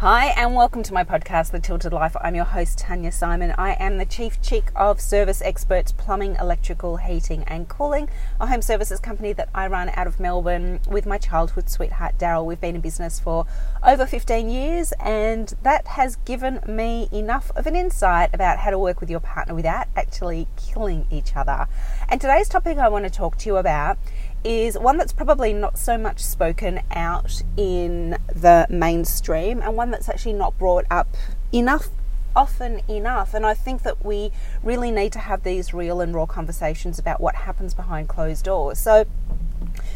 Hi, 0.00 0.26
and 0.36 0.54
welcome 0.54 0.84
to 0.84 0.94
my 0.94 1.02
podcast, 1.02 1.50
The 1.50 1.58
Tilted 1.58 1.92
Life. 1.92 2.16
I'm 2.20 2.36
your 2.36 2.44
host, 2.44 2.78
Tanya 2.78 3.10
Simon. 3.10 3.52
I 3.58 3.72
am 3.80 3.98
the 3.98 4.04
Chief 4.04 4.40
Chick 4.40 4.70
of 4.76 5.00
Service 5.00 5.42
Experts 5.42 5.90
Plumbing, 5.90 6.36
Electrical, 6.40 6.98
Heating, 6.98 7.42
and 7.48 7.68
Cooling, 7.68 8.08
a 8.40 8.46
home 8.46 8.62
services 8.62 9.00
company 9.00 9.32
that 9.32 9.48
I 9.52 9.66
run 9.66 9.90
out 9.96 10.06
of 10.06 10.20
Melbourne 10.20 10.78
with 10.88 11.04
my 11.04 11.18
childhood 11.18 11.68
sweetheart, 11.68 12.16
Daryl. 12.16 12.46
We've 12.46 12.60
been 12.60 12.76
in 12.76 12.80
business 12.80 13.18
for 13.18 13.44
over 13.82 14.06
15 14.06 14.48
years, 14.48 14.92
and 15.00 15.52
that 15.64 15.88
has 15.88 16.14
given 16.14 16.60
me 16.64 17.08
enough 17.10 17.50
of 17.56 17.66
an 17.66 17.74
insight 17.74 18.32
about 18.32 18.58
how 18.60 18.70
to 18.70 18.78
work 18.78 19.00
with 19.00 19.10
your 19.10 19.18
partner 19.18 19.52
without 19.52 19.88
actually 19.96 20.46
killing 20.56 21.08
each 21.10 21.34
other. 21.34 21.66
And 22.08 22.20
today's 22.20 22.48
topic 22.48 22.78
I 22.78 22.88
want 22.88 23.04
to 23.04 23.10
talk 23.10 23.36
to 23.38 23.48
you 23.48 23.56
about 23.56 23.98
is 24.44 24.78
one 24.78 24.96
that's 24.96 25.12
probably 25.12 25.52
not 25.52 25.78
so 25.78 25.98
much 25.98 26.20
spoken 26.20 26.80
out 26.92 27.42
in 27.56 28.16
the 28.34 28.66
mainstream 28.70 29.60
and 29.62 29.76
one 29.76 29.90
that's 29.90 30.08
actually 30.08 30.32
not 30.32 30.56
brought 30.58 30.84
up 30.90 31.08
enough 31.52 31.88
often 32.36 32.80
enough 32.88 33.34
and 33.34 33.44
I 33.44 33.54
think 33.54 33.82
that 33.82 34.04
we 34.04 34.30
really 34.62 34.90
need 34.90 35.12
to 35.12 35.18
have 35.18 35.42
these 35.42 35.74
real 35.74 36.00
and 36.00 36.14
raw 36.14 36.26
conversations 36.26 36.98
about 36.98 37.20
what 37.20 37.34
happens 37.34 37.74
behind 37.74 38.08
closed 38.08 38.44
doors. 38.44 38.78
So 38.78 39.06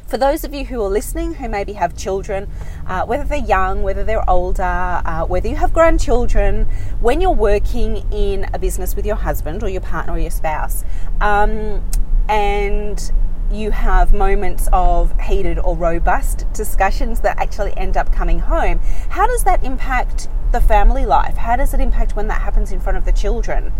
for 0.06 0.18
those 0.18 0.44
of 0.44 0.52
you 0.52 0.64
who 0.64 0.82
are 0.82 0.88
listening 0.88 1.34
who 1.34 1.48
maybe 1.48 1.74
have 1.74 1.96
children, 1.96 2.48
uh, 2.86 3.04
whether 3.06 3.24
they're 3.24 3.38
young, 3.38 3.82
whether 3.82 4.04
they're 4.04 4.28
older, 4.28 4.62
uh, 4.62 5.24
whether 5.24 5.48
you 5.48 5.56
have 5.56 5.72
grandchildren, 5.72 6.64
when 7.00 7.20
you're 7.20 7.30
working 7.30 8.04
in 8.12 8.46
a 8.52 8.58
business 8.58 8.94
with 8.94 9.06
your 9.06 9.16
husband 9.16 9.62
or 9.62 9.68
your 9.68 9.80
partner 9.80 10.14
or 10.14 10.18
your 10.18 10.30
spouse, 10.30 10.84
um, 11.20 11.82
and 12.28 13.12
you 13.52 13.70
have 13.70 14.12
moments 14.12 14.68
of 14.72 15.18
heated 15.20 15.58
or 15.58 15.76
robust 15.76 16.50
discussions 16.52 17.20
that 17.20 17.38
actually 17.38 17.76
end 17.76 17.96
up 17.96 18.12
coming 18.12 18.40
home. 18.40 18.78
How 19.10 19.26
does 19.26 19.44
that 19.44 19.62
impact 19.62 20.28
the 20.52 20.60
family 20.60 21.06
life? 21.06 21.36
How 21.36 21.56
does 21.56 21.72
it 21.74 21.80
impact 21.80 22.14
when 22.14 22.28
that 22.28 22.42
happens 22.42 22.72
in 22.72 22.80
front 22.80 22.98
of 22.98 23.04
the 23.04 23.12
children? 23.12 23.72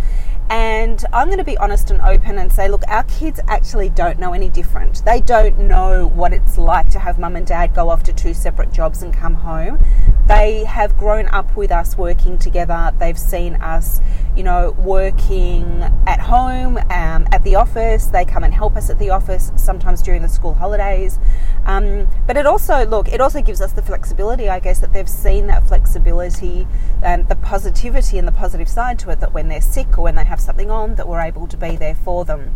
And 0.51 1.05
I'm 1.13 1.29
going 1.29 1.39
to 1.39 1.45
be 1.45 1.57
honest 1.59 1.91
and 1.91 2.01
open 2.03 2.39
and 2.39 2.53
say, 2.53 2.69
look, 2.69 2.83
our 2.89 3.05
kids 3.05 3.41
actually 3.49 3.89
don't 3.89 4.19
know 4.19 4.33
any 4.33 4.49
different. 4.49 5.05
They 5.05 5.21
don't 5.21 5.59
know 5.59 6.07
what 6.09 6.33
it's 6.33 6.59
like 6.59 6.91
to 6.91 6.99
have 6.99 7.19
mum 7.19 7.37
and 7.37 7.47
dad 7.47 7.75
go 7.75 7.89
off 7.89 8.03
to 8.05 8.13
two 8.13 8.35
separate 8.35 8.73
jobs 8.73 9.03
and 9.03 9.15
come 9.15 9.35
home. 9.35 9.79
They 10.27 10.65
have 10.65 10.97
grown 10.99 11.29
up 11.29 11.57
with 11.57 11.73
us 11.73 11.97
working 11.97 12.39
together. 12.39 12.93
They've 12.99 13.19
seen 13.19 13.57
us, 13.57 14.01
you 14.37 14.43
know, 14.43 14.71
working 14.79 15.83
at 16.07 16.21
home, 16.21 16.79
um, 16.91 17.27
at 17.33 17.43
the 17.45 17.55
office. 17.55 18.07
They 18.07 18.25
come 18.25 18.45
and 18.45 18.55
help 18.55 18.77
us 18.77 18.89
at 18.89 18.99
the 18.99 19.11
office 19.11 19.53
sometimes 19.57 20.03
during 20.03 20.23
the 20.23 20.29
school 20.29 20.55
holidays. 20.55 21.19
Um, 21.65 22.09
but 22.27 22.37
it 22.37 22.47
also, 22.47 22.87
look, 22.87 23.09
it 23.09 23.21
also 23.21 23.43
gives 23.43 23.61
us 23.61 23.73
the 23.73 23.83
flexibility, 23.83 24.49
I 24.49 24.61
guess, 24.61 24.79
that 24.81 24.93
they've 24.93 25.09
seen 25.09 25.47
that 25.49 25.67
flexibility 25.69 26.67
and 27.03 27.29
the 27.29 27.37
positivity 27.37 28.19
and 28.19 28.27
the 28.27 28.33
positive 28.33 28.69
side 28.69 28.99
to 29.01 29.11
it 29.11 29.21
that 29.21 29.35
when 29.35 29.49
they're 29.49 29.61
sick 29.61 29.99
or 29.99 30.03
when 30.03 30.15
they 30.15 30.25
have 30.25 30.41
something 30.41 30.71
on, 30.71 30.95
that 30.95 31.07
we're 31.07 31.21
able 31.21 31.47
to 31.47 31.57
be 31.57 31.77
there 31.77 31.95
for 31.95 32.25
them. 32.25 32.55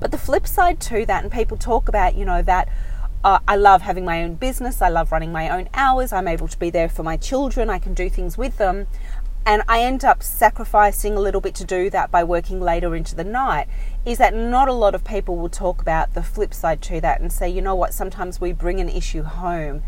But 0.00 0.12
the 0.12 0.18
flip 0.18 0.46
side 0.46 0.80
to 0.82 1.04
that, 1.06 1.24
and 1.24 1.32
people 1.32 1.56
talk 1.56 1.88
about, 1.88 2.14
you 2.14 2.24
know, 2.24 2.40
that 2.42 2.68
uh, 3.24 3.40
I 3.48 3.56
love 3.56 3.82
having 3.82 4.04
my 4.04 4.22
own 4.22 4.34
business, 4.34 4.80
I 4.80 4.88
love 4.88 5.10
running 5.10 5.32
my 5.32 5.48
own 5.48 5.68
hours, 5.74 6.12
I'm 6.12 6.28
able 6.28 6.46
to 6.46 6.58
be 6.58 6.70
there 6.70 6.88
for 6.88 7.02
my 7.02 7.16
children, 7.16 7.68
I 7.68 7.80
can 7.80 7.94
do 7.94 8.08
things 8.08 8.38
with 8.38 8.58
them. 8.58 8.86
And 9.48 9.62
I 9.66 9.80
end 9.80 10.04
up 10.04 10.22
sacrificing 10.22 11.14
a 11.14 11.20
little 11.20 11.40
bit 11.40 11.54
to 11.54 11.64
do 11.64 11.88
that 11.88 12.10
by 12.10 12.22
working 12.22 12.60
later 12.60 12.94
into 12.94 13.14
the 13.14 13.24
night. 13.24 13.66
Is 14.04 14.18
that 14.18 14.34
not 14.34 14.68
a 14.68 14.74
lot 14.74 14.94
of 14.94 15.04
people 15.04 15.36
will 15.38 15.48
talk 15.48 15.80
about 15.80 16.12
the 16.12 16.22
flip 16.22 16.52
side 16.52 16.82
to 16.82 17.00
that 17.00 17.22
and 17.22 17.32
say, 17.32 17.48
you 17.48 17.62
know 17.62 17.74
what, 17.74 17.94
sometimes 17.94 18.42
we 18.42 18.52
bring 18.52 18.78
an 18.78 18.90
issue 18.90 19.22
home 19.22 19.82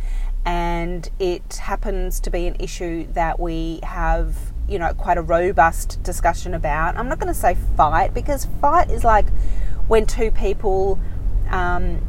and 0.46 1.10
it 1.18 1.56
happens 1.56 2.20
to 2.20 2.30
be 2.30 2.46
an 2.46 2.56
issue 2.58 3.06
that 3.12 3.38
we 3.38 3.80
have, 3.82 4.34
you 4.66 4.78
know, 4.78 4.94
quite 4.94 5.18
a 5.18 5.22
robust 5.22 6.02
discussion 6.02 6.54
about. 6.54 6.96
I'm 6.96 7.10
not 7.10 7.18
going 7.18 7.32
to 7.32 7.38
say 7.38 7.54
fight 7.76 8.14
because 8.14 8.46
fight 8.62 8.90
is 8.90 9.04
like 9.04 9.28
when 9.88 10.06
two 10.06 10.30
people, 10.30 10.98
um, 11.50 12.00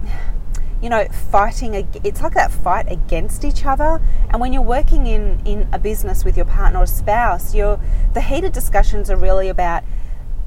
you 0.82 0.90
know, 0.90 1.06
fighting. 1.32 1.74
It's 2.04 2.22
like 2.22 2.34
that 2.34 2.52
fight 2.52 2.92
against 2.92 3.46
each 3.46 3.66
other. 3.66 4.02
And 4.30 4.42
when 4.42 4.54
you're 4.54 4.62
working 4.62 5.08
in 5.08 5.42
in 5.46 5.68
a 5.72 5.80
business 5.80 6.26
with 6.26 6.36
your 6.36 6.46
partner 6.46 6.80
or 6.80 6.88
spouse, 6.88 7.54
you're 7.54 7.80
the 8.14 8.22
heated 8.22 8.54
discussions 8.54 9.10
are 9.10 9.18
really 9.18 9.50
about 9.50 9.84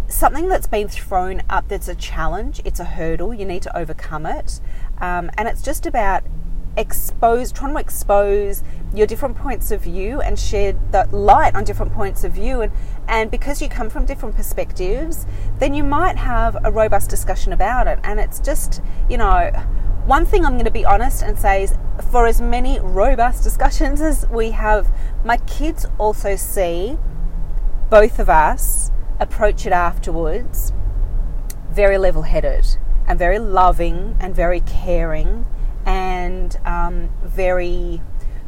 something 0.09 0.49
that's 0.49 0.67
been 0.67 0.89
thrown 0.89 1.43
up 1.49 1.69
that's 1.69 1.89
a 1.89 1.95
challenge, 1.95 2.61
it's 2.65 2.79
a 2.79 2.85
hurdle, 2.85 3.33
you 3.33 3.45
need 3.45 3.63
to 3.63 3.77
overcome 3.77 4.27
it. 4.27 4.61
Um, 4.99 5.31
and 5.37 5.49
it's 5.49 5.63
just 5.63 5.87
about 5.87 6.25
expose 6.77 7.53
trying 7.53 7.73
to 7.73 7.79
expose 7.79 8.63
your 8.95 9.07
different 9.07 9.37
points 9.37 9.71
of 9.71 9.83
view 9.83 10.21
and 10.21 10.39
shed 10.39 10.77
the 10.93 11.07
light 11.17 11.55
on 11.55 11.63
different 11.63 11.93
points 11.93 12.25
of 12.25 12.33
view 12.33 12.63
and 12.63 12.73
and 13.07 13.31
because 13.31 13.63
you 13.63 13.69
come 13.69 13.89
from 13.89 14.05
different 14.05 14.35
perspectives 14.35 15.25
then 15.61 15.73
you 15.73 15.85
might 15.85 16.17
have 16.17 16.57
a 16.65 16.73
robust 16.73 17.09
discussion 17.09 17.53
about 17.53 17.87
it 17.87 17.99
and 18.03 18.19
it's 18.19 18.41
just 18.41 18.83
you 19.09 19.17
know 19.17 19.53
one 20.07 20.27
thing 20.27 20.45
I'm 20.45 20.53
going 20.53 20.67
to 20.67 20.71
be 20.71 20.85
honest 20.85 21.23
and 21.23 21.39
say 21.39 21.63
is 21.63 21.75
for 22.11 22.27
as 22.27 22.41
many 22.41 22.79
robust 22.81 23.43
discussions 23.43 24.01
as 24.01 24.29
we 24.29 24.51
have 24.51 24.93
my 25.25 25.39
kids 25.39 25.87
also 25.99 26.37
see 26.37 26.99
both 27.89 28.19
of 28.19 28.29
us 28.29 28.91
approach 29.19 29.65
it 29.65 29.73
afterwards 29.73 30.73
very 31.71 31.97
level 31.97 32.23
headed 32.23 32.67
and 33.07 33.19
very 33.19 33.39
loving 33.39 34.17
and 34.21 34.35
very 34.35 34.61
caring 34.61 35.47
and 35.87 36.57
um, 36.65 37.11
very 37.23 38.01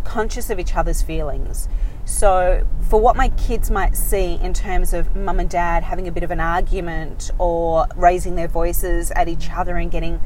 conscious 0.04 0.50
of 0.50 0.58
each 0.58 0.76
other's 0.76 1.02
feelings. 1.02 1.68
So, 2.04 2.66
for 2.88 3.00
what 3.00 3.16
my 3.16 3.30
kids 3.30 3.68
might 3.70 3.96
see 3.96 4.34
in 4.34 4.54
terms 4.54 4.94
of 4.94 5.16
mum 5.16 5.40
and 5.40 5.50
dad 5.50 5.82
having 5.82 6.06
a 6.06 6.12
bit 6.12 6.22
of 6.22 6.30
an 6.30 6.38
argument 6.38 7.32
or 7.38 7.86
raising 7.96 8.36
their 8.36 8.46
voices 8.46 9.10
at 9.10 9.26
each 9.26 9.50
other 9.50 9.76
and 9.76 9.90
getting 9.90 10.20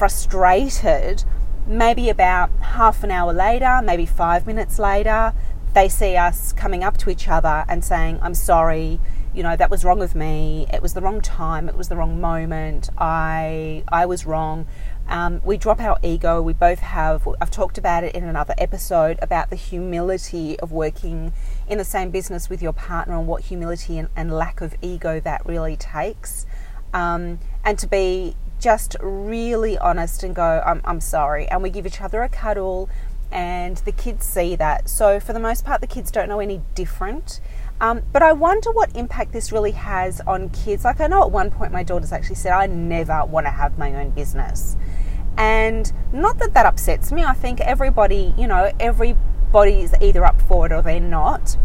frustrated, 0.00 1.22
maybe 1.66 2.08
about 2.08 2.48
half 2.62 3.04
an 3.04 3.10
hour 3.10 3.34
later, 3.34 3.82
maybe 3.84 4.06
five 4.06 4.46
minutes 4.46 4.78
later, 4.78 5.34
they 5.74 5.90
see 5.90 6.16
us 6.16 6.54
coming 6.54 6.82
up 6.82 6.96
to 6.96 7.10
each 7.10 7.28
other 7.28 7.66
and 7.68 7.84
saying, 7.84 8.18
I'm 8.22 8.32
sorry, 8.32 8.98
you 9.34 9.42
know, 9.42 9.56
that 9.56 9.70
was 9.70 9.84
wrong 9.84 10.00
of 10.00 10.14
me, 10.14 10.66
it 10.72 10.80
was 10.80 10.94
the 10.94 11.02
wrong 11.02 11.20
time, 11.20 11.68
it 11.68 11.76
was 11.76 11.90
the 11.90 11.96
wrong 11.96 12.18
moment, 12.18 12.88
I, 12.96 13.84
I 13.88 14.06
was 14.06 14.24
wrong. 14.24 14.66
Um, 15.06 15.42
we 15.44 15.58
drop 15.58 15.80
our 15.82 15.98
ego. 16.02 16.40
We 16.40 16.54
both 16.54 16.78
have, 16.78 17.28
I've 17.38 17.50
talked 17.50 17.76
about 17.76 18.02
it 18.02 18.14
in 18.14 18.24
another 18.24 18.54
episode 18.56 19.18
about 19.20 19.50
the 19.50 19.56
humility 19.56 20.58
of 20.60 20.72
working 20.72 21.34
in 21.68 21.76
the 21.76 21.84
same 21.84 22.10
business 22.10 22.48
with 22.48 22.62
your 22.62 22.72
partner 22.72 23.18
and 23.18 23.26
what 23.26 23.42
humility 23.42 23.98
and, 23.98 24.08
and 24.16 24.32
lack 24.32 24.62
of 24.62 24.76
ego 24.80 25.20
that 25.20 25.44
really 25.44 25.76
takes. 25.76 26.46
Um, 26.94 27.38
and 27.64 27.78
to 27.80 27.86
be 27.86 28.34
just 28.60 28.96
really 29.00 29.78
honest 29.78 30.22
and 30.22 30.34
go, 30.34 30.62
I'm, 30.64 30.80
I'm 30.84 31.00
sorry. 31.00 31.48
And 31.48 31.62
we 31.62 31.70
give 31.70 31.86
each 31.86 32.00
other 32.00 32.22
a 32.22 32.28
cuddle, 32.28 32.88
and 33.32 33.78
the 33.78 33.92
kids 33.92 34.26
see 34.26 34.56
that. 34.56 34.88
So, 34.88 35.18
for 35.18 35.32
the 35.32 35.40
most 35.40 35.64
part, 35.64 35.80
the 35.80 35.86
kids 35.86 36.10
don't 36.10 36.28
know 36.28 36.40
any 36.40 36.62
different. 36.74 37.40
Um, 37.80 38.02
but 38.12 38.22
I 38.22 38.32
wonder 38.32 38.70
what 38.72 38.94
impact 38.94 39.32
this 39.32 39.52
really 39.52 39.70
has 39.70 40.20
on 40.26 40.50
kids. 40.50 40.84
Like, 40.84 41.00
I 41.00 41.06
know 41.06 41.22
at 41.22 41.30
one 41.30 41.50
point 41.50 41.72
my 41.72 41.82
daughters 41.82 42.12
actually 42.12 42.34
said, 42.34 42.52
I 42.52 42.66
never 42.66 43.24
want 43.24 43.46
to 43.46 43.50
have 43.50 43.78
my 43.78 43.94
own 43.94 44.10
business. 44.10 44.76
And 45.38 45.90
not 46.12 46.38
that 46.38 46.52
that 46.52 46.66
upsets 46.66 47.10
me. 47.10 47.24
I 47.24 47.32
think 47.32 47.60
everybody, 47.62 48.34
you 48.36 48.46
know, 48.46 48.70
everybody's 48.78 49.94
either 50.00 50.24
up 50.26 50.42
for 50.42 50.66
it 50.66 50.72
or 50.72 50.82
they're 50.82 51.00
not. 51.00 51.56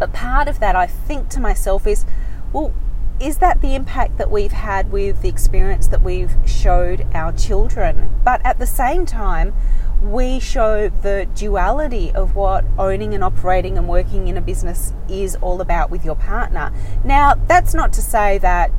But 0.00 0.12
part 0.12 0.48
of 0.48 0.58
that, 0.58 0.74
I 0.74 0.86
think 0.88 1.28
to 1.30 1.40
myself, 1.40 1.86
is 1.86 2.04
well, 2.52 2.74
is 3.20 3.38
that 3.38 3.60
the 3.60 3.74
impact 3.74 4.16
that 4.18 4.30
we've 4.30 4.52
had 4.52 4.90
with 4.90 5.20
the 5.20 5.28
experience 5.28 5.86
that 5.88 6.02
we've 6.02 6.32
showed 6.46 7.06
our 7.14 7.32
children? 7.32 8.20
But 8.24 8.44
at 8.44 8.58
the 8.58 8.66
same 8.66 9.04
time, 9.04 9.54
we 10.02 10.40
show 10.40 10.88
the 10.88 11.28
duality 11.34 12.10
of 12.12 12.34
what 12.34 12.64
owning 12.78 13.12
and 13.12 13.22
operating 13.22 13.76
and 13.76 13.86
working 13.86 14.28
in 14.28 14.38
a 14.38 14.40
business 14.40 14.94
is 15.08 15.36
all 15.36 15.60
about 15.60 15.90
with 15.90 16.04
your 16.04 16.14
partner. 16.14 16.72
Now, 17.04 17.34
that's 17.34 17.74
not 17.74 17.92
to 17.94 18.02
say 18.02 18.38
that 18.38 18.72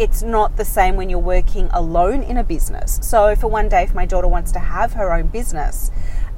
it's 0.00 0.22
not 0.22 0.56
the 0.56 0.64
same 0.64 0.96
when 0.96 1.10
you're 1.10 1.18
working 1.18 1.68
alone 1.72 2.22
in 2.22 2.36
a 2.36 2.42
business. 2.42 2.98
So, 3.02 3.36
for 3.36 3.48
one 3.48 3.68
day, 3.68 3.82
if 3.82 3.94
my 3.94 4.06
daughter 4.06 4.26
wants 4.26 4.50
to 4.52 4.58
have 4.58 4.94
her 4.94 5.12
own 5.12 5.28
business, 5.28 5.90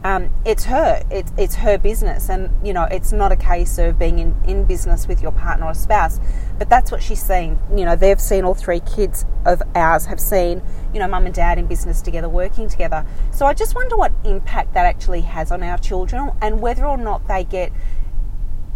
um, 0.04 0.30
it's 0.44 0.64
her. 0.64 1.02
It's, 1.10 1.32
it's 1.38 1.54
her 1.56 1.78
business. 1.78 2.28
And, 2.28 2.50
you 2.66 2.72
know, 2.72 2.84
it's 2.84 3.12
not 3.12 3.30
a 3.30 3.36
case 3.36 3.78
of 3.78 3.98
being 3.98 4.18
in, 4.18 4.34
in 4.46 4.64
business 4.64 5.06
with 5.06 5.22
your 5.22 5.32
partner 5.32 5.66
or 5.66 5.74
spouse. 5.74 6.18
But 6.62 6.68
that's 6.68 6.92
what 6.92 7.02
she's 7.02 7.20
seen. 7.20 7.58
You 7.74 7.84
know, 7.84 7.96
they've 7.96 8.20
seen 8.20 8.44
all 8.44 8.54
three 8.54 8.78
kids 8.78 9.24
of 9.44 9.60
ours 9.74 10.06
have 10.06 10.20
seen, 10.20 10.62
you 10.94 11.00
know, 11.00 11.08
mum 11.08 11.26
and 11.26 11.34
dad 11.34 11.58
in 11.58 11.66
business 11.66 12.00
together, 12.00 12.28
working 12.28 12.68
together. 12.68 13.04
So 13.32 13.46
I 13.46 13.52
just 13.52 13.74
wonder 13.74 13.96
what 13.96 14.12
impact 14.22 14.72
that 14.74 14.86
actually 14.86 15.22
has 15.22 15.50
on 15.50 15.64
our 15.64 15.76
children 15.76 16.30
and 16.40 16.60
whether 16.60 16.86
or 16.86 16.96
not 16.96 17.26
they 17.26 17.42
get 17.42 17.72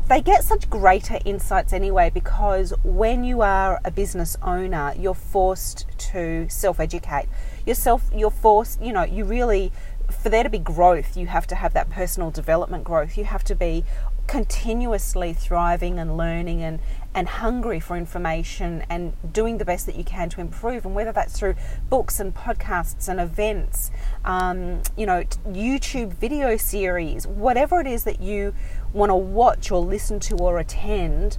they 0.09 0.21
get 0.21 0.43
such 0.43 0.69
greater 0.69 1.21
insights 1.25 1.73
anyway 1.73 2.11
because 2.13 2.75
when 2.83 3.23
you 3.23 3.43
are 3.43 3.81
a 3.85 3.93
business 3.93 4.37
owner, 4.43 4.93
you're 4.99 5.15
forced 5.15 5.87
to 6.11 6.49
self 6.49 6.81
educate. 6.81 7.29
Yourself, 7.65 8.11
you're 8.13 8.33
forced, 8.33 8.83
you 8.83 8.93
know, 8.93 9.05
you 9.05 9.25
really 9.25 9.71
for 10.11 10.29
there 10.29 10.43
to 10.43 10.51
be 10.51 10.59
growth, 10.59 11.17
you 11.17 11.29
have 11.29 11.47
to 11.47 11.55
have 11.55 11.73
that 11.75 11.89
personal 11.89 12.33
development 12.33 12.83
growth. 12.83 13.17
You 13.17 13.25
have 13.27 13.45
to 13.45 13.55
be 13.55 13.85
continuously 14.27 15.33
thriving 15.33 15.99
and 15.99 16.17
learning 16.17 16.63
and, 16.63 16.81
and 17.15 17.29
hungry 17.29 17.81
for 17.81 17.97
information 17.97 18.85
and 18.91 19.15
doing 19.33 19.59
the 19.59 19.65
best 19.65 19.87
that 19.87 19.97
you 19.97 20.05
can 20.05 20.29
to 20.31 20.41
improve. 20.41 20.85
And 20.85 20.95
whether 20.95 21.13
that's 21.13 21.39
through 21.39 21.55
books 21.89 22.21
and 22.21 22.35
podcasts 22.35 23.09
and 23.09 23.21
events, 23.21 23.91
um, 24.25 24.83
you 24.97 25.07
know, 25.07 25.23
YouTube 25.49 26.15
video 26.15 26.57
series, 26.57 27.27
whatever 27.27 27.81
it 27.81 27.87
is 27.87 28.05
that 28.05 28.21
you 28.21 28.55
want 28.93 29.11
to 29.11 29.17
watch 29.17 29.71
or 29.71 29.81
listen 29.81 30.21
to 30.21 30.37
or 30.37 30.59
attend, 30.59 31.39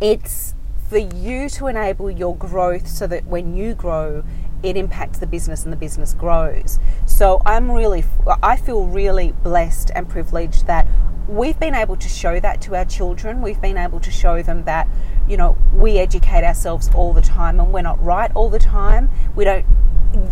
it's 0.00 0.54
for 0.88 0.98
you 0.98 1.48
to 1.48 1.66
enable 1.66 2.10
your 2.10 2.36
growth 2.36 2.86
so 2.86 3.06
that 3.06 3.26
when 3.26 3.56
you 3.56 3.74
grow, 3.74 4.22
it 4.62 4.76
impacts 4.76 5.18
the 5.18 5.26
business 5.26 5.64
and 5.64 5.72
the 5.72 5.76
business 5.76 6.14
grows. 6.14 6.78
So 7.06 7.42
I'm 7.44 7.70
really, 7.70 8.04
I 8.42 8.56
feel 8.56 8.86
really 8.86 9.32
blessed 9.42 9.90
and 9.94 10.08
privileged 10.08 10.66
that 10.66 10.88
we've 11.28 11.58
been 11.58 11.74
able 11.74 11.96
to 11.96 12.08
show 12.08 12.40
that 12.40 12.60
to 12.62 12.76
our 12.76 12.84
children. 12.84 13.42
We've 13.42 13.60
been 13.60 13.76
able 13.76 14.00
to 14.00 14.10
show 14.10 14.42
them 14.42 14.64
that, 14.64 14.88
you 15.28 15.36
know, 15.36 15.56
we 15.72 15.98
educate 15.98 16.44
ourselves 16.44 16.90
all 16.94 17.12
the 17.12 17.22
time 17.22 17.60
and 17.60 17.72
we're 17.72 17.82
not 17.82 18.02
right 18.02 18.30
all 18.34 18.48
the 18.48 18.58
time. 18.58 19.10
We 19.34 19.44
don't 19.44 19.66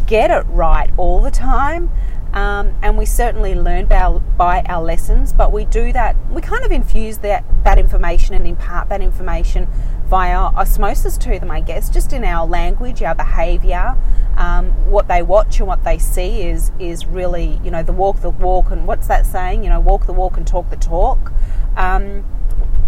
get 0.06 0.30
it 0.30 0.44
right 0.48 0.90
all 0.96 1.20
the 1.20 1.30
time. 1.30 1.90
Um, 2.32 2.76
and 2.82 2.98
we 2.98 3.06
certainly 3.06 3.54
learn 3.54 3.86
by 3.86 3.96
our, 3.96 4.18
by 4.18 4.62
our 4.62 4.82
lessons, 4.82 5.32
but 5.32 5.52
we 5.52 5.66
do 5.66 5.92
that, 5.92 6.16
we 6.32 6.42
kind 6.42 6.64
of 6.64 6.72
infuse 6.72 7.18
that, 7.18 7.44
that 7.62 7.78
information 7.78 8.34
and 8.34 8.44
impart 8.44 8.88
that 8.88 9.00
information 9.00 9.68
via 10.06 10.36
osmosis 10.36 11.16
to 11.18 11.38
them, 11.38 11.50
I 11.50 11.60
guess, 11.60 11.88
just 11.88 12.12
in 12.12 12.24
our 12.24 12.46
language, 12.46 13.02
our 13.02 13.14
behaviour. 13.14 13.96
Um, 14.36 14.70
what 14.90 15.08
they 15.08 15.22
watch 15.22 15.58
and 15.58 15.68
what 15.68 15.84
they 15.84 15.98
see 15.98 16.42
is 16.42 16.72
is 16.78 17.06
really, 17.06 17.60
you 17.64 17.70
know, 17.70 17.82
the 17.82 17.92
walk 17.92 18.20
the 18.20 18.30
walk, 18.30 18.70
and 18.70 18.86
what's 18.86 19.06
that 19.06 19.26
saying? 19.26 19.62
You 19.62 19.70
know, 19.70 19.80
walk 19.80 20.06
the 20.06 20.12
walk 20.12 20.36
and 20.36 20.46
talk 20.46 20.70
the 20.70 20.76
talk. 20.76 21.32
Um, 21.76 22.24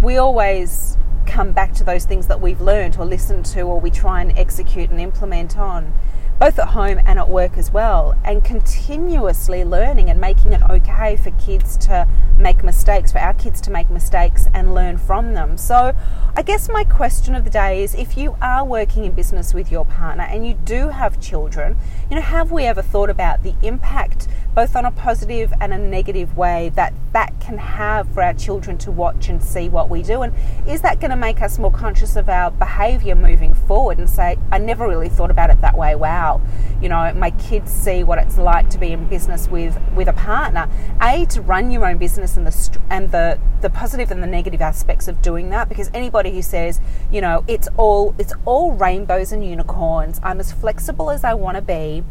we 0.03 0.17
always 0.17 0.99
come 1.27 1.53
back 1.53 1.73
to 1.75 1.85
those 1.85 2.05
things 2.05 2.27
that 2.29 2.41
we've 2.41 2.61
learned 2.61 2.97
or 2.99 3.05
listened 3.05 3.47
to, 3.47 3.63
or 3.63 3.81
we 3.81 3.91
try 3.91 4.21
and 4.21 4.37
execute 4.39 4.91
and 4.91 5.01
implement 5.01 5.59
on 5.59 5.93
both 6.39 6.59
at 6.59 6.69
home 6.69 7.01
and 7.07 7.19
at 7.19 7.29
work 7.29 7.57
as 7.57 7.71
well, 7.71 8.15
and 8.25 8.45
continuously 8.45 9.65
learning 9.65 10.11
and 10.11 10.21
making 10.21 10.53
it 10.53 10.63
okay 10.69 11.17
for 11.17 11.31
kids 11.33 11.77
to 11.79 12.07
make 12.37 12.63
mistakes, 12.63 13.11
for 13.11 13.19
our 13.19 13.33
kids 13.35 13.61
to 13.63 13.71
make 13.71 13.89
mistakes 13.89 14.47
and 14.53 14.75
learn 14.75 14.99
from 14.99 15.33
them. 15.35 15.57
So, 15.57 15.95
I 16.37 16.43
guess 16.43 16.69
my 16.69 16.85
question 16.85 17.35
of 17.35 17.45
the 17.45 17.51
day 17.51 17.83
is 17.83 17.95
if 17.95 18.19
you 18.19 18.37
are 18.43 18.65
working 18.65 19.05
in 19.05 19.13
business 19.13 19.55
with 19.55 19.73
your 19.73 19.87
partner 19.87 20.25
and 20.25 20.47
you 20.47 20.53
do 20.53 20.89
have 20.89 21.21
children, 21.21 21.79
you 22.11 22.17
know, 22.17 22.23
have 22.23 22.53
we 22.53 22.65
ever 22.65 22.83
thought 22.83 23.09
about 23.09 23.43
the 23.43 23.55
impact, 23.63 24.29
both 24.57 24.75
on 24.75 24.87
a 24.87 24.91
positive 24.91 25.53
and 25.61 25.73
a 25.73 25.79
negative 25.79 26.37
way, 26.37 26.71
that 26.71 26.93
that 27.13 27.39
can 27.41 27.59
have 27.59 28.13
for 28.13 28.23
our 28.23 28.35
children 28.35 28.77
to 28.77 28.91
watch 28.91 29.29
and 29.29 29.43
see 29.43 29.69
what 29.69 29.89
we 29.89 30.03
do? 30.03 30.23
And 30.23 30.35
is 30.67 30.81
that 30.81 30.99
going 30.99 31.11
to 31.11 31.17
make 31.17 31.41
us 31.43 31.59
more 31.59 31.71
conscious 31.71 32.17
of 32.17 32.29
our 32.29 32.51
behavior 32.51 33.15
moving 33.15 33.55
forward 33.55 33.99
and 33.99 34.11
say, 34.11 34.37
I 34.51 34.59
never 34.59 34.89
really 34.89 35.09
thought 35.09 35.31
about 35.31 35.51
it 35.51 35.61
that 35.61 35.79
way? 35.79 35.95
Wow, 35.95 36.41
you 36.81 36.89
know, 36.89 37.13
my 37.15 37.31
kids 37.33 37.71
see 37.71 38.03
what 38.03 38.19
it's 38.19 38.37
like 38.39 38.69
to 38.71 38.79
be 38.79 38.93
in 38.93 39.09
business 39.09 39.49
with, 39.49 39.79
with 39.95 40.09
a 40.09 40.13
partner. 40.15 40.69
A, 41.01 41.27
to 41.27 41.43
run 41.43 41.71
your 41.71 41.87
own 41.87 41.99
business 41.99 42.37
and 42.37 42.47
the, 42.47 42.79
and 42.91 43.13
the, 43.13 43.39
the 43.61 43.71
positive 43.71 44.11
and 44.11 44.23
the 44.23 44.27
negative 44.27 44.63
aspects 44.63 45.07
of 45.07 45.21
doing 45.23 45.51
that, 45.51 45.69
because 45.69 45.91
anybody 45.95 46.31
who 46.33 46.43
says, 46.43 46.81
you 47.13 47.21
know, 47.21 47.45
it's 47.47 47.69
all 47.77 48.15
it's 48.19 48.33
all 48.47 48.73
rainbows 48.73 49.33
and 49.33 49.45
unicorns. 49.45 50.19
I'm 50.23 50.41
as 50.41 50.53
flexible 50.53 51.11
as 51.11 51.25
I 51.25 51.35
want 51.35 51.57
to 51.57 51.63
be 51.63 52.03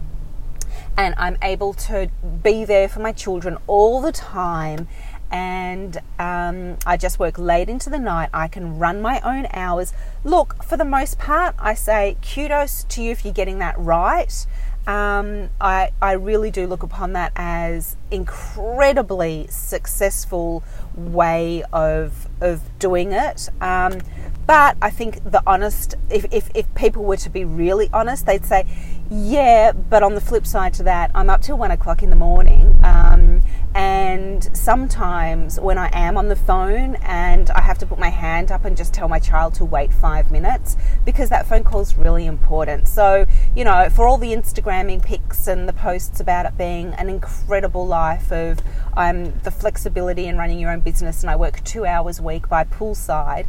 and 0.98 1.14
I'm 1.18 1.38
able 1.42 1.74
to 1.74 2.10
be 2.44 2.66
there 2.66 2.88
for 2.88 3.00
my 3.00 3.12
children 3.12 3.58
all 3.68 4.02
the 4.02 4.12
time. 4.12 4.88
And 5.32 5.98
um, 6.20 6.78
I 6.86 6.98
just 6.98 7.20
work 7.20 7.38
late 7.38 7.68
into 7.68 7.90
the 7.90 8.00
night. 8.00 8.30
I 8.34 8.48
can 8.48 8.78
run 8.78 9.02
my 9.02 9.20
own 9.22 9.48
hours. 9.52 9.92
Look, 10.24 10.64
for 10.64 10.78
the 10.78 10.86
most 10.86 11.18
part, 11.20 11.56
I 11.60 11.74
say 11.74 12.16
kudos 12.22 12.84
to 12.90 13.02
you 13.02 13.12
if 13.12 13.26
you're 13.26 13.34
getting 13.34 13.60
that 13.60 13.78
right. 13.78 14.46
Um, 14.88 15.50
I, 15.60 15.92
I 16.00 16.12
really 16.12 16.52
do 16.52 16.68
look 16.68 16.84
upon 16.84 17.14
that 17.14 17.32
as 17.36 17.98
incredibly 18.12 19.48
successful 19.50 20.64
way 20.96 21.64
of 21.74 22.28
of 22.40 22.62
doing 22.78 23.12
it. 23.12 23.50
Um, 23.62 24.00
but 24.48 24.78
I 24.82 24.90
think 24.90 25.24
the 25.24 25.42
honest, 25.48 25.96
if, 26.10 26.26
if, 26.32 26.50
if 26.54 26.74
people 26.76 27.04
were 27.04 27.18
to 27.18 27.30
be 27.30 27.46
really 27.46 27.90
honest, 27.92 28.26
they'd 28.26 28.46
say, 28.46 28.66
yeah, 29.10 29.72
but 29.72 30.04
on 30.04 30.16
the 30.16 30.22
flip 30.22 30.48
side 30.48 30.74
to 30.76 30.84
that, 30.84 31.12
I'm 31.14 31.30
up 31.30 31.42
till 31.42 31.58
one 31.58 31.72
o'clock 31.72 32.02
in 32.04 32.10
the 32.10 32.16
morning. 32.16 32.80
Um, 32.84 33.44
and 33.76 34.44
sometimes 34.56 35.60
when 35.60 35.78
I 35.78 35.90
am 35.92 36.18
on 36.18 36.30
the 36.30 36.36
phone 36.36 36.96
and 37.02 37.50
I 37.52 37.62
have 37.62 37.78
to 37.80 37.86
put 37.86 38.00
my 38.00 38.10
hand 38.10 38.52
up 38.52 38.66
and 38.66 38.78
just 38.78 38.94
tell 38.94 39.10
my 39.10 39.20
child 39.20 39.54
to 39.56 39.66
wait 39.66 39.94
five 39.94 40.32
minutes 40.32 40.78
because 41.04 41.30
that 41.30 41.46
phone 41.46 41.64
call 41.64 41.82
is 41.82 41.98
really 41.98 42.26
important. 42.26 42.88
So, 42.88 43.26
you 43.54 43.66
know, 43.66 43.90
for 43.90 44.08
all 44.08 44.18
the 44.18 44.32
Instagramming 44.32 45.04
pics 45.04 45.48
and 45.48 45.68
the 45.68 45.74
posts 45.74 46.20
about 46.20 46.46
it 46.46 46.58
being 46.58 46.94
an 46.94 47.10
incredible 47.10 47.86
life 47.86 48.32
of 48.32 48.60
um, 48.96 49.38
the 49.40 49.52
flexibility 49.52 50.26
in 50.26 50.38
running 50.38 50.58
your 50.58 50.72
own 50.72 50.80
business 50.80 51.22
and 51.22 51.30
I 51.30 51.36
work 51.36 51.62
two 51.64 51.86
hours 51.86 52.20
a 52.20 52.24
week 52.24 52.48
by 52.48 52.64
poolside. 52.64 53.46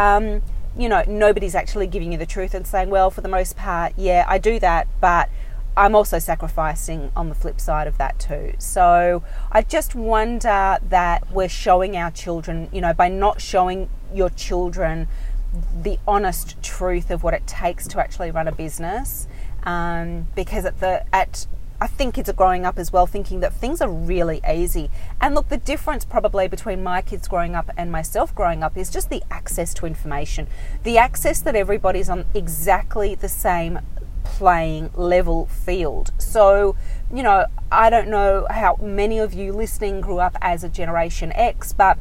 Um, 0.00 0.40
you 0.78 0.88
know, 0.88 1.04
nobody's 1.06 1.54
actually 1.54 1.86
giving 1.86 2.12
you 2.12 2.18
the 2.18 2.26
truth 2.26 2.54
and 2.54 2.66
saying, 2.66 2.88
well, 2.88 3.10
for 3.10 3.20
the 3.20 3.28
most 3.28 3.56
part, 3.56 3.92
yeah, 3.98 4.24
I 4.26 4.38
do 4.38 4.58
that, 4.60 4.88
but 5.00 5.28
I'm 5.76 5.94
also 5.94 6.18
sacrificing 6.18 7.12
on 7.14 7.28
the 7.28 7.34
flip 7.34 7.60
side 7.60 7.86
of 7.86 7.98
that 7.98 8.18
too. 8.18 8.54
So 8.58 9.22
I 9.52 9.62
just 9.62 9.94
wonder 9.94 10.78
that 10.88 11.30
we're 11.30 11.50
showing 11.50 11.96
our 11.96 12.10
children, 12.10 12.68
you 12.72 12.80
know, 12.80 12.94
by 12.94 13.08
not 13.08 13.42
showing 13.42 13.90
your 14.14 14.30
children 14.30 15.06
the 15.82 15.98
honest 16.08 16.62
truth 16.62 17.10
of 17.10 17.22
what 17.22 17.34
it 17.34 17.46
takes 17.46 17.86
to 17.88 18.00
actually 18.00 18.30
run 18.30 18.48
a 18.48 18.52
business. 18.52 19.28
Um, 19.64 20.28
because 20.34 20.64
at 20.64 20.80
the 20.80 21.04
at 21.14 21.46
I 21.80 21.86
think 21.86 22.14
kids 22.14 22.28
are 22.28 22.34
growing 22.34 22.66
up 22.66 22.78
as 22.78 22.92
well 22.92 23.06
thinking 23.06 23.40
that 23.40 23.54
things 23.54 23.80
are 23.80 23.90
really 23.90 24.40
easy. 24.48 24.90
And 25.20 25.34
look, 25.34 25.48
the 25.48 25.56
difference 25.56 26.04
probably 26.04 26.46
between 26.46 26.82
my 26.82 27.00
kids 27.00 27.26
growing 27.26 27.54
up 27.54 27.70
and 27.76 27.90
myself 27.90 28.34
growing 28.34 28.62
up 28.62 28.76
is 28.76 28.90
just 28.90 29.08
the 29.08 29.22
access 29.30 29.72
to 29.74 29.86
information. 29.86 30.46
The 30.82 30.98
access 30.98 31.40
that 31.40 31.56
everybody's 31.56 32.10
on 32.10 32.26
exactly 32.34 33.14
the 33.14 33.28
same 33.28 33.80
playing 34.24 34.90
level 34.94 35.46
field. 35.46 36.12
So, 36.18 36.76
you 37.12 37.22
know, 37.22 37.46
I 37.72 37.88
don't 37.88 38.08
know 38.08 38.46
how 38.50 38.76
many 38.80 39.18
of 39.18 39.32
you 39.32 39.52
listening 39.52 40.00
grew 40.00 40.18
up 40.18 40.36
as 40.40 40.62
a 40.62 40.68
Generation 40.68 41.32
X, 41.32 41.72
but 41.72 41.98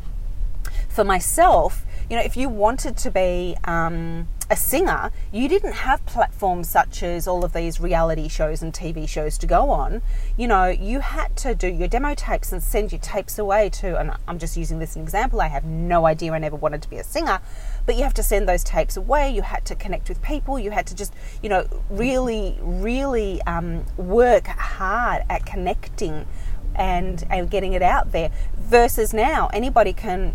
for 0.90 1.04
myself, 1.04 1.86
you 2.10 2.18
know, 2.18 2.24
if 2.24 2.36
you 2.36 2.50
wanted 2.50 2.98
to 2.98 3.12
be 3.12 3.56
um, 3.64 4.28
a 4.52 4.56
singer, 4.56 5.12
you 5.32 5.48
didn't 5.48 5.74
have 5.74 6.04
platforms 6.08 6.68
such 6.68 7.04
as 7.04 7.28
all 7.28 7.46
of 7.46 7.54
these 7.54 7.80
reality 7.80 8.28
shows 8.28 8.64
and 8.64 8.74
TV 8.74 9.08
shows 9.08 9.38
to 9.38 9.46
go 9.46 9.70
on. 9.70 10.02
You 10.38 10.48
know, 10.48 10.68
you 10.68 11.02
had 11.02 11.36
to 11.38 11.54
do 11.54 11.68
your 11.68 11.88
demo 11.88 12.16
tapes 12.16 12.52
and 12.52 12.62
send 12.62 12.92
your 12.92 13.00
tapes 13.00 13.38
away 13.38 13.70
to, 13.70 14.00
and 14.00 14.12
I'm 14.28 14.40
just 14.40 14.58
using 14.58 14.80
this 14.80 14.92
as 14.92 14.96
an 14.96 15.04
example, 15.04 15.40
I 15.40 15.48
have 15.48 15.66
no 15.66 16.08
idea, 16.08 16.34
I 16.34 16.40
never 16.40 16.56
wanted 16.56 16.82
to 16.82 16.90
be 16.90 16.98
a 16.98 17.04
singer, 17.04 17.40
but 17.86 17.96
you 17.96 18.04
have 18.04 18.14
to 18.16 18.24
send 18.24 18.50
those 18.50 18.64
tapes 18.64 18.98
away, 18.98 19.30
you 19.32 19.44
had 19.44 19.66
to 19.66 19.76
connect 19.76 20.10
with 20.10 20.22
people, 20.22 20.58
you 20.58 20.72
had 20.72 20.88
to 20.88 20.96
just, 20.96 21.14
you 21.44 21.50
know, 21.50 21.68
really, 21.90 22.58
really 22.62 23.42
um, 23.44 23.86
work 23.98 24.48
hard 24.48 25.24
at 25.30 25.46
connecting 25.46 26.26
and, 26.74 27.26
and 27.30 27.52
getting 27.52 27.74
it 27.74 27.84
out 27.84 28.12
there 28.14 28.32
versus 28.58 29.14
now 29.14 29.50
anybody 29.54 29.94
can 29.94 30.34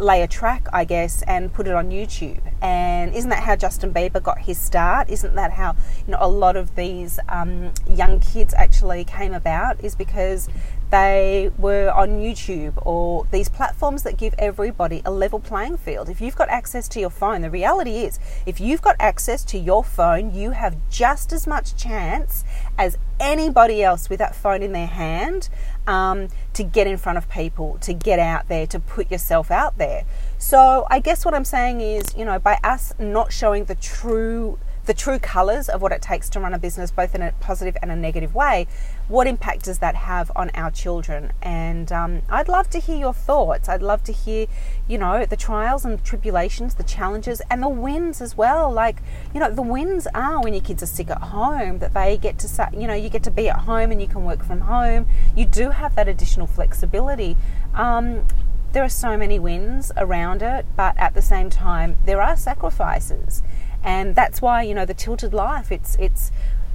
lay 0.00 0.22
a 0.22 0.28
track, 0.28 0.66
I 0.72 0.84
guess, 0.84 1.22
and 1.22 1.52
put 1.52 1.66
it 1.66 1.74
on 1.74 1.90
YouTube. 1.90 2.40
And 2.62 3.14
isn't 3.14 3.30
that 3.30 3.42
how 3.42 3.56
Justin 3.56 3.92
Bieber 3.92 4.22
got 4.22 4.38
his 4.38 4.58
start? 4.58 5.08
Isn't 5.10 5.34
that 5.34 5.52
how 5.52 5.76
you 6.06 6.12
know 6.12 6.18
a 6.20 6.28
lot 6.28 6.56
of 6.56 6.74
these 6.74 7.18
um, 7.28 7.72
young 7.88 8.20
kids 8.20 8.54
actually 8.54 9.04
came 9.04 9.34
about? 9.34 9.82
Is 9.84 9.94
because 9.94 10.48
they 10.90 11.50
were 11.56 11.90
on 11.90 12.20
YouTube 12.20 12.74
or 12.84 13.26
these 13.30 13.48
platforms 13.48 14.02
that 14.02 14.16
give 14.16 14.34
everybody 14.38 15.02
a 15.04 15.10
level 15.10 15.38
playing 15.38 15.76
field. 15.76 16.08
If 16.08 16.20
you've 16.20 16.36
got 16.36 16.48
access 16.48 16.88
to 16.88 17.00
your 17.00 17.10
phone, 17.10 17.42
the 17.42 17.50
reality 17.50 17.98
is, 17.98 18.18
if 18.44 18.60
you've 18.60 18.82
got 18.82 18.96
access 18.98 19.44
to 19.44 19.58
your 19.58 19.84
phone, 19.84 20.34
you 20.34 20.50
have 20.50 20.76
just 20.90 21.32
as 21.32 21.46
much 21.46 21.76
chance 21.76 22.44
as 22.76 22.98
anybody 23.20 23.82
else 23.82 24.10
with 24.10 24.18
that 24.18 24.34
phone 24.34 24.62
in 24.62 24.72
their 24.72 24.86
hand 24.86 25.48
um, 25.86 26.28
to 26.54 26.64
get 26.64 26.86
in 26.86 26.96
front 26.96 27.18
of 27.18 27.28
people, 27.28 27.78
to 27.82 27.92
get 27.92 28.18
out 28.18 28.48
there, 28.48 28.66
to 28.66 28.80
put 28.80 29.10
yourself 29.10 29.50
out 29.50 29.78
there. 29.78 30.04
So 30.38 30.86
I 30.90 31.00
guess 31.00 31.24
what 31.24 31.34
I'm 31.34 31.44
saying 31.44 31.80
is, 31.80 32.14
you 32.16 32.24
know, 32.24 32.38
by 32.38 32.58
us 32.64 32.92
not 32.98 33.32
showing 33.32 33.66
the 33.66 33.74
true 33.76 34.58
the 34.90 34.94
true 34.94 35.20
colours 35.20 35.68
of 35.68 35.80
what 35.80 35.92
it 35.92 36.02
takes 36.02 36.28
to 36.28 36.40
run 36.40 36.52
a 36.52 36.58
business, 36.58 36.90
both 36.90 37.14
in 37.14 37.22
a 37.22 37.30
positive 37.38 37.76
and 37.80 37.92
a 37.92 37.94
negative 37.94 38.34
way, 38.34 38.66
what 39.06 39.28
impact 39.28 39.66
does 39.66 39.78
that 39.78 39.94
have 39.94 40.32
on 40.34 40.50
our 40.52 40.68
children? 40.68 41.30
And 41.40 41.92
um, 41.92 42.22
I'd 42.28 42.48
love 42.48 42.68
to 42.70 42.80
hear 42.80 42.96
your 42.96 43.14
thoughts. 43.14 43.68
I'd 43.68 43.82
love 43.82 44.02
to 44.02 44.12
hear, 44.12 44.48
you 44.88 44.98
know, 44.98 45.24
the 45.24 45.36
trials 45.36 45.84
and 45.84 46.04
tribulations, 46.04 46.74
the 46.74 46.82
challenges, 46.82 47.40
and 47.48 47.62
the 47.62 47.68
wins 47.68 48.20
as 48.20 48.36
well. 48.36 48.68
Like, 48.68 49.00
you 49.32 49.38
know, 49.38 49.48
the 49.48 49.62
wins 49.62 50.08
are 50.12 50.42
when 50.42 50.54
your 50.54 50.62
kids 50.64 50.82
are 50.82 50.86
sick 50.86 51.08
at 51.08 51.22
home, 51.22 51.78
that 51.78 51.94
they 51.94 52.16
get 52.16 52.40
to, 52.40 52.70
you 52.72 52.88
know, 52.88 52.94
you 52.94 53.10
get 53.10 53.22
to 53.22 53.30
be 53.30 53.48
at 53.48 53.58
home 53.58 53.92
and 53.92 54.02
you 54.02 54.08
can 54.08 54.24
work 54.24 54.42
from 54.42 54.62
home. 54.62 55.06
You 55.36 55.44
do 55.44 55.70
have 55.70 55.94
that 55.94 56.08
additional 56.08 56.48
flexibility. 56.48 57.36
Um, 57.74 58.26
there 58.72 58.82
are 58.82 58.88
so 58.88 59.16
many 59.16 59.38
wins 59.38 59.92
around 59.96 60.42
it, 60.42 60.66
but 60.74 60.96
at 60.98 61.14
the 61.14 61.22
same 61.22 61.48
time, 61.48 61.96
there 62.06 62.20
are 62.20 62.36
sacrifices 62.36 63.44
and 63.82 64.14
that's 64.14 64.42
why 64.42 64.62
you 64.62 64.74
know 64.74 64.84
the 64.84 64.94
tilted 64.94 65.32
life 65.32 65.70
it's 65.72 65.96
it's 65.98 66.30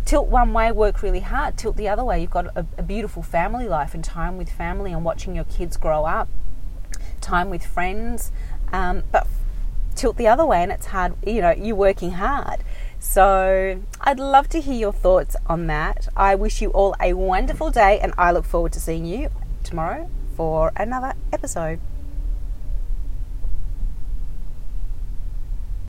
tilt 0.06 0.28
one 0.28 0.54
way 0.54 0.72
work 0.72 1.02
really 1.02 1.22
hard 1.22 1.58
tilt 1.58 1.78
the 1.78 1.88
other 1.88 2.04
way 2.04 2.22
you've 2.22 2.32
got 2.32 2.46
a, 2.56 2.66
a 2.78 2.84
beautiful 2.84 3.24
family 3.24 3.68
life 3.68 3.94
and 3.94 4.04
time 4.04 4.38
with 4.38 4.50
family 4.50 4.92
and 4.92 5.04
watching 5.04 5.36
your 5.36 5.46
kids 5.46 5.78
grow 5.78 6.06
up 6.06 6.28
time 7.22 7.50
with 7.50 7.66
friends 7.66 8.32
um, 8.72 9.04
but 9.12 9.28
tilt 9.96 10.18
the 10.18 10.28
other 10.28 10.46
way 10.46 10.62
and 10.62 10.72
it's 10.72 10.88
hard 10.88 11.16
you 11.26 11.42
know 11.42 11.52
you're 11.52 11.76
working 11.76 12.12
hard 12.12 12.64
so 13.00 13.82
I'd 14.02 14.20
love 14.20 14.50
to 14.50 14.60
hear 14.60 14.74
your 14.74 14.92
thoughts 14.92 15.36
on 15.46 15.68
that. 15.68 16.10
I 16.18 16.36
wish 16.36 16.62
you 16.62 16.70
all 16.72 16.96
a 17.00 17.14
wonderful 17.14 17.70
day 17.70 18.00
and 18.00 18.14
I 18.18 18.32
look 18.32 18.46
forward 18.46 18.74
to 18.74 18.80
seeing 18.80 19.06
you 19.06 19.30
tomorrow 19.64 20.10
for 20.36 20.74
another 20.76 21.14
episode. 21.32 21.80